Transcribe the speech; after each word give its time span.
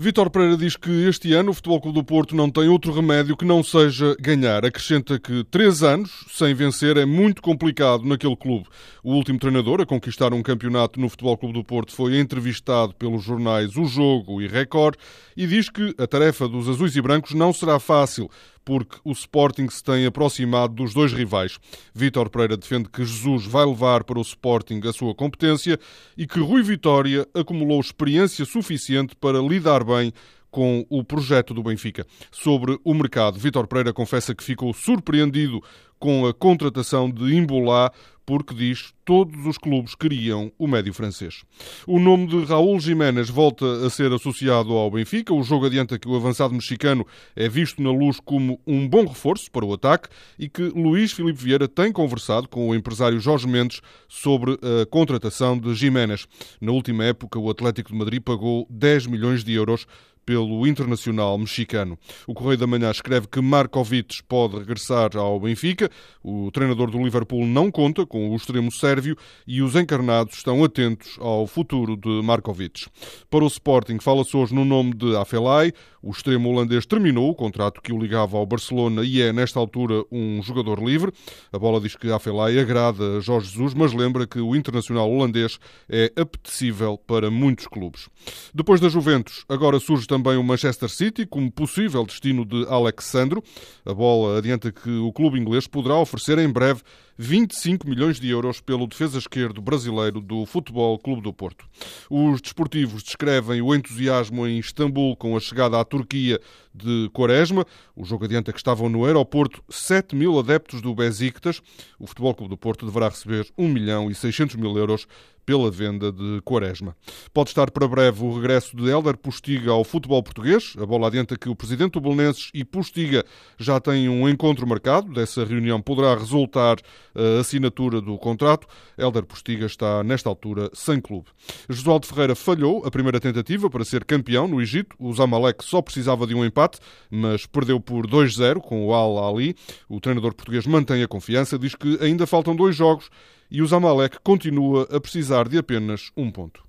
Vítor 0.00 0.30
Pereira 0.30 0.56
diz 0.56 0.76
que 0.76 1.08
este 1.08 1.32
ano 1.34 1.50
o 1.50 1.52
Futebol 1.52 1.80
Clube 1.80 1.98
do 1.98 2.04
Porto 2.04 2.36
não 2.36 2.48
tem 2.48 2.68
outro 2.68 2.92
remédio 2.92 3.36
que 3.36 3.44
não 3.44 3.64
seja 3.64 4.14
ganhar. 4.20 4.64
Acrescenta 4.64 5.18
que 5.18 5.42
três 5.50 5.82
anos 5.82 6.24
sem 6.30 6.54
vencer 6.54 6.96
é 6.96 7.04
muito 7.04 7.42
complicado 7.42 8.04
naquele 8.04 8.36
clube. 8.36 8.68
O 9.02 9.12
último 9.14 9.40
treinador 9.40 9.80
a 9.80 9.86
conquistar 9.86 10.32
um 10.32 10.40
campeonato 10.40 11.00
no 11.00 11.08
Futebol 11.08 11.36
Clube 11.36 11.54
do 11.54 11.64
Porto 11.64 11.92
foi 11.92 12.16
entrevistado 12.16 12.94
pelos 12.94 13.24
jornais 13.24 13.76
O 13.76 13.86
Jogo 13.86 14.40
e 14.40 14.46
Record 14.46 14.94
e 15.36 15.48
diz 15.48 15.68
que 15.68 15.92
a 15.98 16.06
tarefa 16.06 16.46
dos 16.46 16.68
azuis 16.68 16.94
e 16.94 17.02
brancos 17.02 17.34
não 17.34 17.52
será 17.52 17.80
fácil 17.80 18.30
porque 18.68 18.98
o 19.02 19.12
Sporting 19.12 19.66
se 19.70 19.82
tem 19.82 20.04
aproximado 20.04 20.74
dos 20.74 20.92
dois 20.92 21.10
rivais. 21.10 21.58
Vítor 21.94 22.28
Pereira 22.28 22.54
defende 22.54 22.90
que 22.90 23.02
Jesus 23.02 23.46
vai 23.46 23.64
levar 23.64 24.04
para 24.04 24.18
o 24.18 24.20
Sporting 24.20 24.82
a 24.84 24.92
sua 24.92 25.14
competência 25.14 25.80
e 26.18 26.26
que 26.26 26.38
Rui 26.38 26.62
Vitória 26.62 27.26
acumulou 27.32 27.80
experiência 27.80 28.44
suficiente 28.44 29.16
para 29.16 29.40
lidar 29.40 29.82
bem 29.82 30.12
com 30.50 30.86
o 30.88 31.04
projeto 31.04 31.52
do 31.52 31.62
Benfica. 31.62 32.06
Sobre 32.30 32.78
o 32.84 32.94
mercado, 32.94 33.38
Vítor 33.38 33.66
Pereira 33.66 33.92
confessa 33.92 34.34
que 34.34 34.44
ficou 34.44 34.72
surpreendido 34.72 35.62
com 35.98 36.26
a 36.26 36.32
contratação 36.32 37.10
de 37.10 37.34
Imbolá, 37.34 37.90
porque 38.24 38.54
diz 38.54 38.92
todos 39.06 39.46
os 39.46 39.56
clubes 39.56 39.94
queriam 39.94 40.52
o 40.58 40.66
médio 40.66 40.92
francês. 40.92 41.42
O 41.86 41.98
nome 41.98 42.26
de 42.26 42.44
Raul 42.44 42.78
Jiménez 42.78 43.30
volta 43.30 43.86
a 43.86 43.88
ser 43.88 44.12
associado 44.12 44.74
ao 44.74 44.90
Benfica. 44.90 45.32
O 45.32 45.42
jogo 45.42 45.64
adianta 45.64 45.98
que 45.98 46.06
o 46.06 46.14
avançado 46.14 46.52
mexicano 46.52 47.06
é 47.34 47.48
visto 47.48 47.82
na 47.82 47.90
luz 47.90 48.20
como 48.20 48.60
um 48.66 48.86
bom 48.86 49.06
reforço 49.06 49.50
para 49.50 49.64
o 49.64 49.72
ataque 49.72 50.10
e 50.38 50.46
que 50.46 50.62
Luís 50.62 51.10
Filipe 51.10 51.42
Vieira 51.42 51.66
tem 51.66 51.90
conversado 51.90 52.48
com 52.48 52.68
o 52.68 52.74
empresário 52.74 53.18
Jorge 53.18 53.48
Mendes 53.48 53.80
sobre 54.06 54.52
a 54.52 54.84
contratação 54.84 55.58
de 55.58 55.74
Jiménez. 55.74 56.26
Na 56.60 56.72
última 56.72 57.04
época, 57.04 57.38
o 57.38 57.48
Atlético 57.48 57.92
de 57.92 57.98
Madrid 57.98 58.22
pagou 58.22 58.66
10 58.68 59.06
milhões 59.06 59.42
de 59.42 59.54
euros 59.54 59.86
pelo 60.28 60.66
internacional 60.66 61.38
mexicano. 61.38 61.98
O 62.26 62.34
Correio 62.34 62.58
da 62.58 62.66
Manhã 62.66 62.90
escreve 62.90 63.26
que 63.26 63.40
Markovic 63.40 64.22
pode 64.24 64.58
regressar 64.58 65.16
ao 65.16 65.40
Benfica. 65.40 65.90
O 66.22 66.50
treinador 66.50 66.90
do 66.90 67.02
Liverpool 67.02 67.46
não 67.46 67.70
conta 67.70 68.04
com 68.04 68.28
o 68.28 68.36
extremo 68.36 68.70
sérvio 68.70 69.16
e 69.46 69.62
os 69.62 69.74
encarnados 69.74 70.36
estão 70.36 70.62
atentos 70.62 71.16
ao 71.18 71.46
futuro 71.46 71.96
de 71.96 72.20
Markovic. 72.22 72.88
Para 73.30 73.42
o 73.42 73.46
Sporting, 73.46 73.98
fala-se 74.00 74.36
hoje 74.36 74.54
no 74.54 74.66
nome 74.66 74.92
de 74.92 75.16
Afelai. 75.16 75.72
O 76.02 76.10
extremo 76.10 76.50
holandês 76.50 76.84
terminou 76.84 77.30
o 77.30 77.34
contrato 77.34 77.80
que 77.80 77.92
o 77.92 77.98
ligava 77.98 78.36
ao 78.36 78.44
Barcelona 78.44 79.02
e 79.04 79.22
é, 79.22 79.32
nesta 79.32 79.58
altura, 79.58 80.04
um 80.12 80.42
jogador 80.42 80.78
livre. 80.78 81.10
A 81.50 81.58
bola 81.58 81.80
diz 81.80 81.96
que 81.96 82.12
Afelai 82.12 82.58
agrada 82.58 83.16
a 83.16 83.20
Jorge 83.20 83.50
Jesus, 83.50 83.72
mas 83.72 83.94
lembra 83.94 84.26
que 84.26 84.38
o 84.38 84.54
internacional 84.54 85.10
holandês 85.10 85.58
é 85.88 86.12
apetecível 86.16 86.98
para 86.98 87.30
muitos 87.30 87.66
clubes. 87.66 88.10
Depois 88.54 88.78
da 88.78 88.90
Juventus, 88.90 89.44
agora 89.48 89.80
surge 89.80 90.06
também 90.06 90.17
também 90.18 90.36
o 90.36 90.42
Manchester 90.42 90.88
City 90.88 91.24
como 91.24 91.50
possível 91.50 92.04
destino 92.04 92.44
de 92.44 92.66
Alexandro. 92.68 93.42
A 93.86 93.94
bola 93.94 94.38
adianta 94.38 94.72
que 94.72 94.90
o 94.90 95.12
clube 95.12 95.38
inglês 95.38 95.66
poderá 95.66 95.96
oferecer 95.96 96.38
em 96.38 96.48
breve 96.48 96.82
25 97.20 97.88
milhões 97.88 98.20
de 98.20 98.28
euros 98.30 98.60
pelo 98.60 98.86
defesa 98.86 99.18
esquerdo 99.18 99.60
brasileiro 99.60 100.20
do 100.20 100.46
Futebol 100.46 100.96
Clube 101.00 101.20
do 101.20 101.32
Porto. 101.32 101.66
Os 102.08 102.40
desportivos 102.40 103.02
descrevem 103.02 103.60
o 103.60 103.74
entusiasmo 103.74 104.46
em 104.46 104.60
Istambul 104.60 105.16
com 105.16 105.36
a 105.36 105.40
chegada 105.40 105.80
à 105.80 105.84
Turquia 105.84 106.38
de 106.72 107.10
Quaresma. 107.12 107.66
O 107.96 108.04
jogo 108.04 108.24
adianta 108.24 108.52
que 108.52 108.58
estavam 108.58 108.88
no 108.88 109.04
aeroporto 109.04 109.64
7 109.68 110.14
mil 110.14 110.38
adeptos 110.38 110.80
do 110.80 110.94
Besiktas. 110.94 111.60
O 111.98 112.06
Futebol 112.06 112.34
Clube 112.36 112.50
do 112.50 112.56
Porto 112.56 112.86
deverá 112.86 113.08
receber 113.08 113.48
1 113.58 113.68
milhão 113.68 114.08
e 114.08 114.14
600 114.14 114.54
mil 114.54 114.78
euros 114.78 115.08
pela 115.48 115.70
venda 115.70 116.12
de 116.12 116.42
Quaresma. 116.44 116.94
Pode 117.32 117.48
estar 117.48 117.70
para 117.70 117.88
breve 117.88 118.22
o 118.22 118.34
regresso 118.34 118.76
de 118.76 118.86
Helder 118.86 119.16
Postiga 119.16 119.70
ao 119.70 119.82
futebol 119.82 120.22
português. 120.22 120.74
A 120.78 120.84
bola 120.84 121.06
adianta 121.06 121.38
que 121.38 121.48
o 121.48 121.56
presidente 121.56 121.92
do 121.92 122.02
Belenenses 122.02 122.50
e 122.52 122.62
Postiga 122.66 123.24
já 123.58 123.80
têm 123.80 124.10
um 124.10 124.28
encontro 124.28 124.66
marcado. 124.66 125.10
Dessa 125.10 125.46
reunião 125.46 125.80
poderá 125.80 126.14
resultar 126.14 126.76
a 127.18 127.40
assinatura 127.40 128.00
do 128.00 128.16
contrato. 128.16 128.66
Helder 128.96 129.24
Postiga 129.24 129.66
está, 129.66 130.04
nesta 130.04 130.28
altura, 130.28 130.70
sem 130.72 131.00
clube. 131.00 131.26
Josualdo 131.68 132.06
Ferreira 132.06 132.34
falhou 132.34 132.84
a 132.86 132.90
primeira 132.90 133.18
tentativa 133.18 133.68
para 133.68 133.84
ser 133.84 134.04
campeão 134.04 134.46
no 134.46 134.62
Egito. 134.62 134.94
O 134.98 135.12
Zamalek 135.12 135.64
só 135.64 135.82
precisava 135.82 136.26
de 136.26 136.34
um 136.34 136.44
empate, 136.44 136.78
mas 137.10 137.46
perdeu 137.46 137.80
por 137.80 138.06
2-0 138.06 138.60
com 138.60 138.86
o 138.86 138.94
Al-Ali. 138.94 139.56
O 139.88 140.00
treinador 140.00 140.34
português 140.34 140.66
mantém 140.66 141.02
a 141.02 141.08
confiança, 141.08 141.58
diz 141.58 141.74
que 141.74 141.98
ainda 142.00 142.26
faltam 142.26 142.54
dois 142.54 142.76
jogos 142.76 143.10
e 143.50 143.62
o 143.62 143.66
Zamalek 143.66 144.18
continua 144.22 144.86
a 144.90 145.00
precisar 145.00 145.48
de 145.48 145.58
apenas 145.58 146.10
um 146.16 146.30
ponto. 146.30 146.67